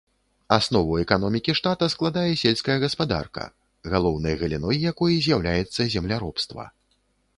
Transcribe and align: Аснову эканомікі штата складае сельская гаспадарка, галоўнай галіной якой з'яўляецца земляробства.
Аснову 0.55 0.93
эканомікі 1.01 1.53
штата 1.59 1.89
складае 1.95 2.23
сельская 2.43 2.77
гаспадарка, 2.85 3.43
галоўнай 3.95 4.33
галіной 4.41 4.83
якой 4.91 5.21
з'яўляецца 5.27 5.81
земляробства. 5.99 6.63